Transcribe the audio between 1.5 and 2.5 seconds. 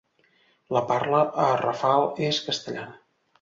Rafal, és